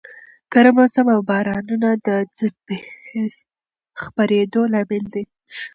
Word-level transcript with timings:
ګرم 0.53 0.75
موسم 0.77 1.05
او 1.15 1.21
بارانونه 1.29 1.89
د 2.05 2.07
خپرېدو 4.03 4.61
لامل 4.73 5.03
دي. 5.13 5.23